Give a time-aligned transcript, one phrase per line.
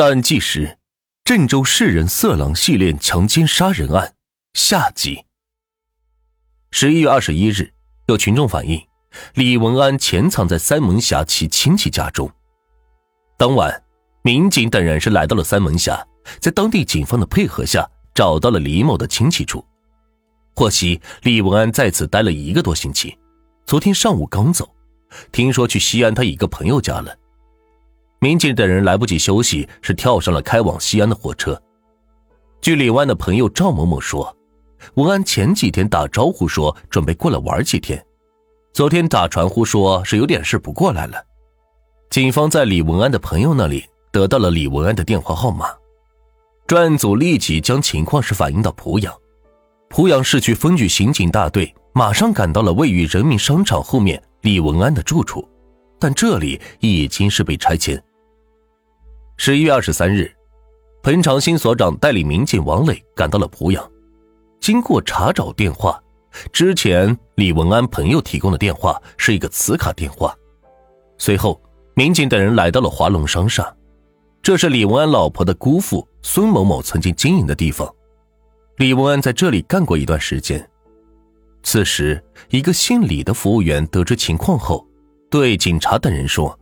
[0.00, 0.78] 但计时，
[1.24, 4.14] 郑州市人色狼系列强奸杀人案
[4.54, 5.24] 下集。
[6.70, 7.72] 十一月二十一日，
[8.06, 8.80] 有群众反映，
[9.34, 12.30] 李文安潜藏在三门峡其亲戚家中。
[13.36, 13.82] 当晚，
[14.22, 16.06] 民警等人是来到了三门峡，
[16.38, 17.84] 在当地警方的配合下，
[18.14, 19.66] 找到了李某的亲戚处。
[20.54, 23.18] 获悉，李文安在此待了一个多星期，
[23.66, 24.72] 昨天上午刚走，
[25.32, 27.17] 听说去西安他一个朋友家了。
[28.20, 31.60] 民警等人来不及休息，是跳上了开往西安的火车。
[32.60, 34.36] 据李湾的朋友赵某某说，
[34.94, 38.04] 文安前几天打招呼说准备过来玩几天，
[38.72, 41.24] 昨天打传呼说是有点事不过来了。
[42.10, 45.68] 警方在李文安的朋友那里得到了李文安的电话号码，
[46.66, 49.14] 专案组立即将情况是反映到濮阳，
[49.90, 55.48] 濮阳市区分局刑警大队马上赶到了位于人民商场后面李文安的住处，
[56.00, 58.02] 但这里已经是被拆迁。
[59.40, 60.28] 十一月二十三日，
[61.00, 63.88] 彭长新所长带领民警王磊赶到了濮阳。
[64.58, 66.02] 经过查找电话，
[66.52, 70.34] 之前李文安朋友提供的电话是一个磁卡电话。
[71.18, 71.62] 随后，
[71.94, 73.72] 民警等人来到了华龙商厦，
[74.42, 77.88] 这是李文安老婆的姑父孙某某曾经经营的地方。
[78.78, 80.68] 李文安在这里干过一段时间。
[81.62, 84.84] 此时，一个姓李的服务员得知情况后，
[85.30, 86.58] 对警察等人说。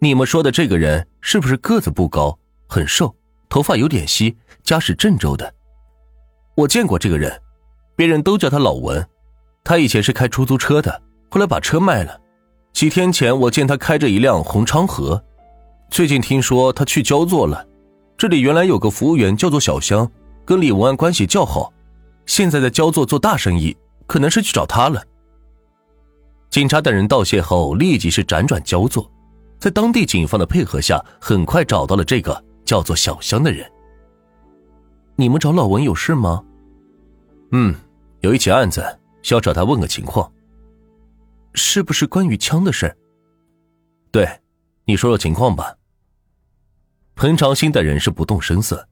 [0.00, 3.12] 你们说的这个人是不是个子不高，很瘦，
[3.48, 5.52] 头发有点稀，家是郑州的？
[6.54, 7.42] 我见过这个人，
[7.96, 9.04] 别人都叫他老文。
[9.64, 12.20] 他以前是开出租车的，后来把车卖了。
[12.72, 15.20] 几天前我见他开着一辆红昌河。
[15.90, 17.66] 最近听说他去焦作了。
[18.16, 20.08] 这里原来有个服务员叫做小香，
[20.44, 21.72] 跟李文安关系较好，
[22.24, 25.02] 现在在焦作做大生意，可能是去找他了。
[26.50, 29.10] 警察等人道谢后，立即是辗转焦作。
[29.58, 33.70] 在当地警方的配合下，很快找到了这个叫做小香的人。
[35.16, 36.44] 你们找老文有事吗？
[37.50, 37.74] 嗯，
[38.20, 38.84] 有一起案子，
[39.22, 40.30] 需要找他问个情况。
[41.54, 42.96] 是不是关于枪的事？
[44.12, 44.28] 对，
[44.84, 45.74] 你说说情况吧。
[47.16, 48.88] 彭长兴的人是不动声色。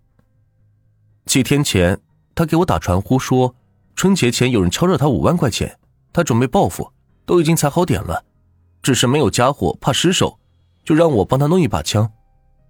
[1.27, 2.01] 几天前，
[2.35, 3.55] 他给我打传呼说，
[3.95, 5.79] 春节前有人敲诈他五万块钱，
[6.13, 6.93] 他准备报复，
[7.25, 8.25] 都已经踩好点了，
[8.83, 10.41] 只是没有家伙，怕失手。
[10.87, 12.11] 就让我帮他弄一把枪，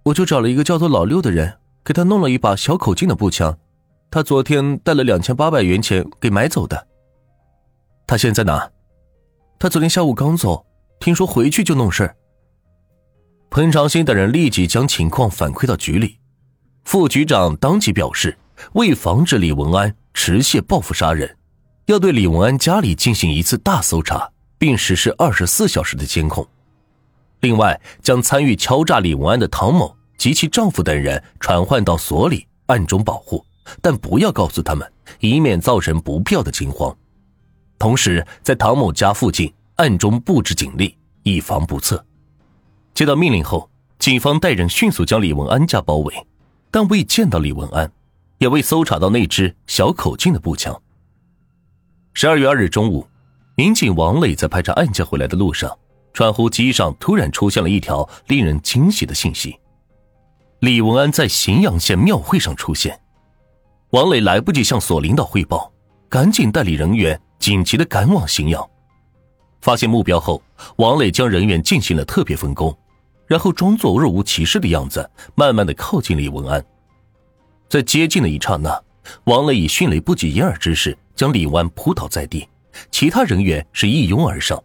[0.05, 3.55] 我就找了一个叫做老六的人，给他弄了一把小口径的步枪。
[4.09, 6.87] 他昨天带了两千八百元钱给买走的。
[8.07, 8.67] 他现在哪？
[9.59, 10.65] 他昨天下午刚走，
[10.99, 12.11] 听说回去就弄事。
[13.51, 16.17] 彭长兴等人立即将情况反馈到局里，
[16.85, 18.35] 副局长当即表示，
[18.73, 21.37] 为防止李文安持械报复杀人，
[21.85, 26.47] 要对李文安家里进行一次大搜查，并实施二十四小时的监控。
[27.41, 33.45] 另外，将参与敲诈李文安的唐某及其丈夫等人传唤到所里，暗中保护，
[33.81, 36.95] 但不要告诉他们，以免造成不必要的惊慌。
[37.77, 42.03] 同时，在唐某家附近暗中布置警力，以防不测。
[42.95, 43.69] 接到命令后，
[43.99, 46.27] 警方带人迅速将李文安家包围，
[46.71, 47.91] 但未见到李文安，
[48.39, 50.75] 也未搜查到那支小口径的步枪。
[52.13, 53.07] 十二月二日中午，
[53.53, 55.77] 民警王磊在排查案件回来的路上。
[56.17, 59.55] 传呼机上突然出现了一条令人惊喜的信息：
[60.61, 62.99] 李文安在荥阳县庙会上出现。
[63.91, 65.71] 王磊来不及向所领导汇报，
[66.09, 68.67] 赶紧带领人员紧急的赶往荥阳。
[69.61, 70.41] 发现目标后，
[70.77, 72.75] 王磊将人员进行了特别分工，
[73.27, 76.65] 然后装作若无其事的样子，慢慢的靠近李文安。
[77.69, 78.83] 在接近的一刹那，
[79.25, 82.49] 王磊以迅雷不及掩耳之势将李文安扑倒在地，
[82.89, 84.59] 其他人员是一拥而上。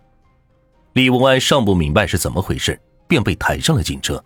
[0.94, 4.22] 李文安尚不明白是怎么回事，便被抬上了警车。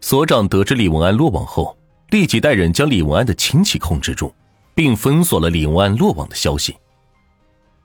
[0.00, 1.76] 所长得知李文安落网后，
[2.10, 4.32] 立即带人将李文安的亲戚控制住，
[4.74, 6.76] 并封锁了李文安落网的消息。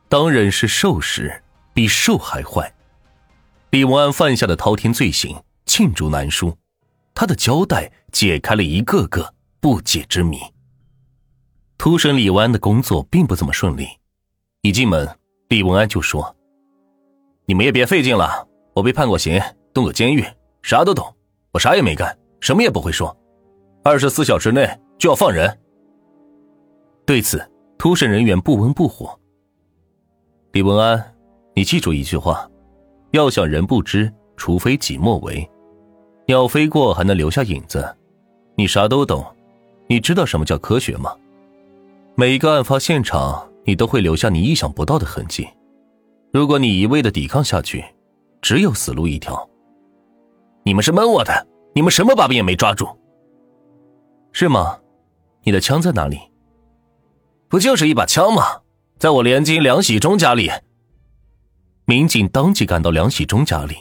[0.07, 1.43] 当然是受时
[1.73, 2.71] 比受还坏。
[3.71, 5.35] 李文安犯下的滔天罪行
[5.65, 6.55] 罄竹难书，
[7.15, 10.39] 他的交代解开了一个个不解之谜。
[11.79, 13.87] 突审李文安的工作并不怎么顺利，
[14.61, 15.17] 一进门，
[15.49, 16.36] 李文安就说。
[17.49, 19.41] 你们也别费劲了，我被判过刑，
[19.73, 20.21] 蹲过监狱，
[20.61, 21.15] 啥都懂。
[21.53, 23.15] 我啥也没干，什么也不会说。
[23.85, 25.57] 二十四小时内就要放人。
[27.05, 27.41] 对此，
[27.77, 29.17] 突审人员不温不火。
[30.51, 31.01] 李文安，
[31.55, 32.45] 你记住一句话：
[33.11, 35.49] 要想人不知，除非己莫为。
[36.25, 37.95] 鸟飞过还能留下影子，
[38.57, 39.25] 你啥都懂，
[39.87, 41.15] 你知道什么叫科学吗？
[42.15, 45.47] 每一个案发现场，你都会留下你意想不到的痕迹。
[46.31, 47.83] 如果你一味的抵抗下去，
[48.41, 49.49] 只有死路一条。
[50.63, 52.87] 你们是蒙我的，你们什么把柄也没抓住。
[54.33, 54.79] 是吗？
[55.43, 56.19] 你的枪在哪里？
[57.47, 58.43] 不就是一把枪吗？
[58.99, 60.51] 在我连襟梁喜忠家里。
[61.85, 63.77] 民警当即赶到梁喜忠家里，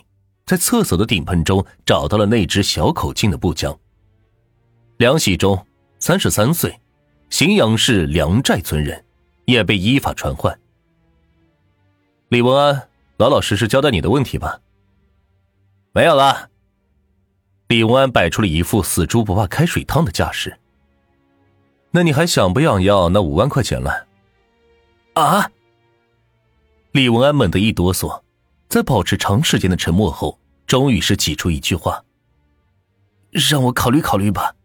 [0.46, 3.76] 在厕所的顶盆中找到了那支小口径的步枪。
[4.98, 5.66] 梁喜忠，
[5.98, 6.78] 三十三岁，
[7.28, 9.04] 荥阳市梁寨村人，
[9.46, 10.56] 也被依法传唤。
[12.28, 12.88] 李文安，
[13.18, 14.60] 老老实实交代你的问题吧。
[15.92, 16.50] 没有了。
[17.68, 20.58] 李文安摆出了一副死猪不怕开水烫的架势。
[21.92, 24.06] 那你还想不想要那五万块钱了？
[25.14, 25.50] 啊！
[26.90, 28.22] 李文安猛地一哆嗦，
[28.68, 32.04] 在保持长时间的沉默后，终于是挤出一句话
[33.30, 34.56] ：“让我考虑考虑吧。”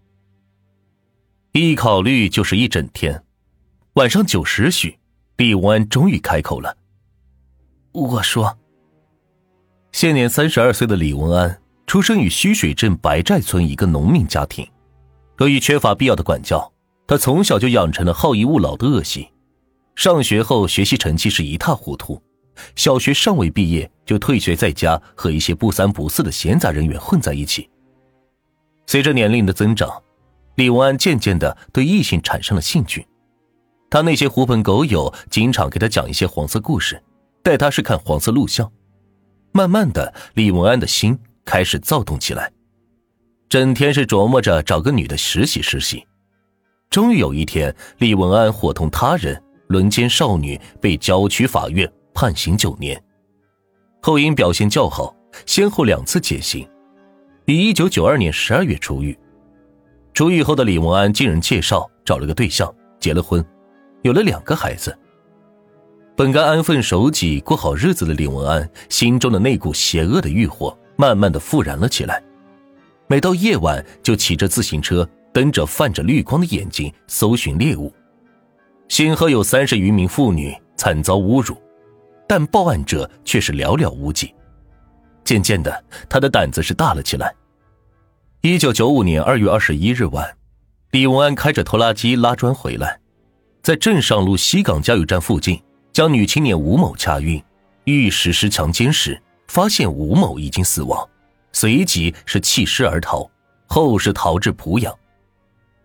[1.53, 3.23] 一考虑就是一整天。
[3.93, 4.97] 晚上九时许，
[5.37, 6.75] 李文安终于开口了
[7.93, 8.57] ：“我说，
[9.91, 14.65] 现年三十二岁的李文安，出生于虚水镇白寨村一个农民家庭，
[15.39, 16.71] 由于缺乏必要的管教。
[17.05, 19.27] 他从小就养成了好逸恶劳的恶习，
[19.95, 22.21] 上学后学习成绩是一塌糊涂，
[22.77, 27.69] 小学尚未毕业就退学在家，和一些不三不四的闲杂人员混在一起。
[28.87, 30.01] 随着年龄的增长，
[30.55, 33.05] 李文安渐渐的对异性产生了兴趣，
[33.89, 37.03] 他那些狐朋狗友经常给他讲一些黄色故事，
[37.43, 38.71] 带他是看黄色录像，
[39.51, 42.51] 慢慢的，李文安的心开始躁动起来，
[43.49, 46.05] 整天是琢磨着找个女的实习实习。
[46.89, 53.01] 终于有一天，李文安伙同他人轮奸少女，被郊区法院判刑九年，
[54.01, 55.15] 后因表现较好，
[55.45, 56.67] 先后两次减刑，
[57.45, 59.17] 于一九九二年十二月出狱。
[60.13, 63.43] 出狱后的李文安经人介绍找了个对象，结了婚，
[64.01, 64.95] 有了两个孩子。
[66.15, 72.21] 本该安分守己过好日子的李文安，心中的那股邪恶的欲火慢慢的复燃了起来，
[73.07, 75.07] 每到夜晚就骑着自行车。
[75.33, 77.89] 瞪着泛着绿光的眼睛搜寻猎物，
[78.89, 81.55] 先后有三十余名妇女惨遭侮辱，
[82.27, 84.35] 但报案者却是寥寥无几。
[85.23, 87.33] 渐渐的，他的胆子是大了起来。
[88.41, 90.35] 一九九五年二月二十一日晚，
[90.91, 92.99] 李文安开着拖拉机拉砖回来，
[93.63, 95.57] 在镇上路西港加油站附近
[95.93, 97.43] 将女青年吴某掐晕，
[97.83, 101.07] 欲实施强奸时，发现吴某已经死亡，
[101.51, 103.29] 随即是弃尸而逃，
[103.67, 104.93] 后是逃至濮阳。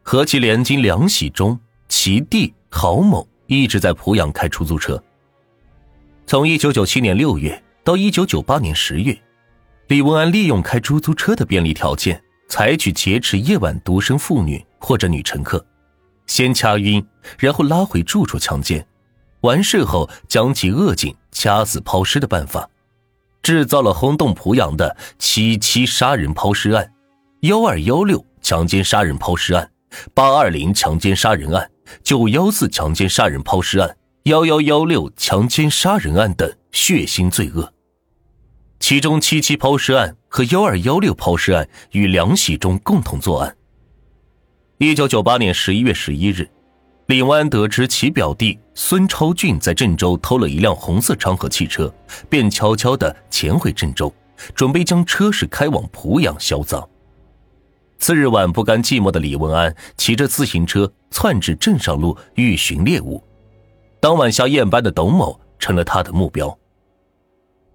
[0.03, 1.59] 和其连襟梁喜忠、
[1.89, 5.03] 其弟郝某一直在濮阳开出租车。
[6.25, 9.17] 从一九九七年六月到一九九八年十月，
[9.89, 15.65] 李文安利用开出租车的便利条件，采取劫持夜晚独身妇女或者女乘客，
[16.29, 17.05] 先掐晕，
[17.39, 18.87] 然后拉回住处强奸，
[19.47, 22.69] 完事后将其扼颈掐死抛尸的办法，
[23.43, 26.93] 制造了轰动濮阳的七七杀人抛尸案、
[27.43, 29.71] 幺二幺六强奸杀人抛尸案。
[30.13, 31.71] 八二零强奸杀人案、
[32.03, 37.73] 九幺四强奸杀人抛尸案、幺幺幺六强奸杀人案等血腥罪恶。
[38.81, 43.57] 其中七七抛尸案和幺二幺六抛尸案与梁喜忠共同作案。
[44.79, 46.51] 一九九八年十一月十一日，
[47.07, 51.93] 李文安得知其表弟孙超俊在郑州偷了一辆红色昌河汽车，
[52.29, 54.13] 便悄悄地潜回郑州，
[54.57, 56.87] 准备将车驶开往濮阳销赃。
[57.99, 63.23] 次日晚，不甘寂寞的李文安骑着自行车窜至镇上路欲寻猎物。
[64.01, 66.59] 当晚下夜班的董某成了他的目标。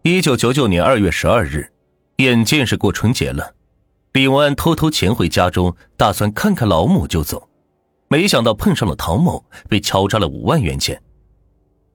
[0.01, 1.71] 一九九九年二月十二日，
[2.17, 3.53] 眼见是过春节了，
[4.11, 7.47] 李文安偷偷潜回家中，打算看看老母就走。
[8.11, 11.01] 没想到碰上了唐某，被敲诈了五万元钱。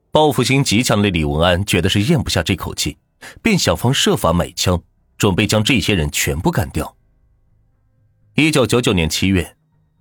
[0.09, 2.97] 报复心极强的李文安觉得是咽不下这口气，
[3.43, 4.81] 便想方设法买枪，
[5.15, 6.97] 准备将这些人全部干掉。
[8.33, 9.55] 一九九九年七月，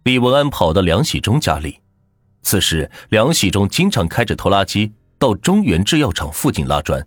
[0.04, 1.80] 李文安跑到梁喜忠家里。
[2.40, 7.06] 此时，梁喜忠经常开着拖拉机到中原制药厂附近拉砖。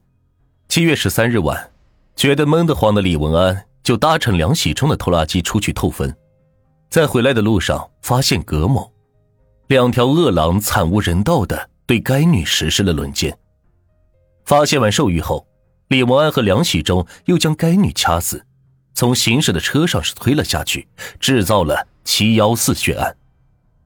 [0.68, 1.72] 七月十三日晚，
[2.16, 6.14] 觉得闷得慌的李文安就搭乘梁喜忠的拖拉机出去透风。
[6.92, 8.92] 在回来的路上，发现葛某，
[9.70, 13.38] 两条恶狼惨无人道的对该女实施了轮奸。
[14.44, 15.46] 发现完兽欲后，
[15.90, 18.44] 李文安和梁喜忠又将该女掐死。
[18.96, 20.88] 从行驶的车上是推了下去，
[21.20, 23.16] 制造了七幺四血案。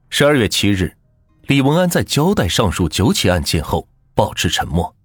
[0.08, 0.96] 十二月七日，
[1.48, 4.96] 李文安在交代上述九起案件后保持沉默。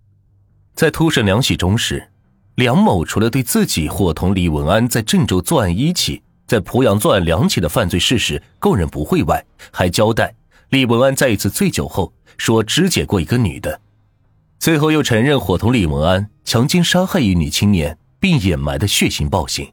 [0.75, 2.09] 在突审梁喜忠时，
[2.55, 10.33] 梁某除了对自己伙同李文安在郑州作案一起，在濮阳作案两起的犯罪事实供认不讳外，还交代
[10.70, 13.82] 李文安在一次醉酒后说肢解过一个女的，
[14.60, 19.72] 最后又承认伙同李文安强奸杀害一女青年并掩埋的血腥暴行。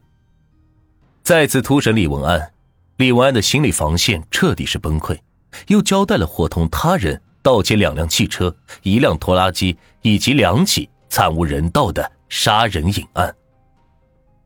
[1.21, 2.51] 再次突审李文安，
[2.97, 5.19] 李文安的心理防线彻底是崩溃，
[5.67, 13.35] 又交代了伙同他人盗窃两辆汽车、一辆拖拉机以及两起惨无人道的杀人隐案。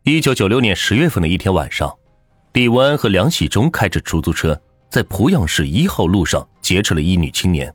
[0.03, 1.95] 一九九六年十月份的一天晚上，
[2.51, 4.59] 李文安和梁喜忠开着出租车
[4.91, 7.73] 在濮阳市一号路上劫持了一女青年，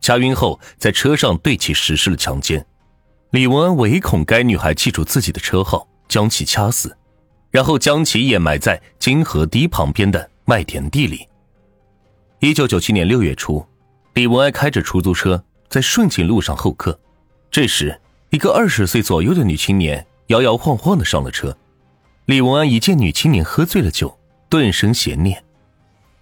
[0.00, 2.64] 掐晕后在车上对其实施了强奸。
[3.30, 6.96] 李文安唯恐该女孩记住自己的车号，将其掐死，
[7.50, 11.28] 然后将其掩埋在金河堤旁边的麦田地里。
[12.40, 13.64] 一九九七年六月初，
[14.14, 16.98] 李文安开着出租车在顺景路上候客，
[17.50, 20.04] 这时一个二十岁左右的女青年。
[20.30, 21.58] 摇摇晃晃的上了车，
[22.26, 24.16] 李文安一见女青年喝醉了酒，
[24.48, 25.42] 顿生邪念，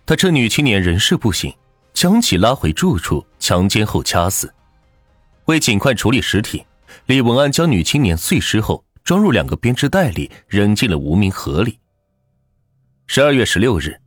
[0.08, 1.52] 他趁女青年人事不省，
[1.92, 4.50] 将其拉回住处强奸后掐死。
[5.44, 6.64] 为尽快处理尸体，
[7.04, 11.78] 李文安将女青年碎尸后装入两个编织袋里，扔进了无名河里。
[13.06, 14.00] 十二月十六日，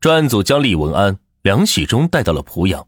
[0.00, 2.84] 专案组将李文安、梁喜忠带到了濮阳，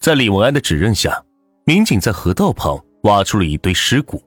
[0.00, 1.22] 在李文安的指认下，
[1.66, 4.24] 民警在河道旁挖出了一堆尸骨，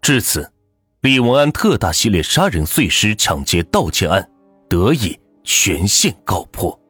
[0.00, 0.52] 至此。
[1.02, 4.28] 李文安特大系列杀人碎尸抢劫盗窃案
[4.68, 6.81] 得以全线告破。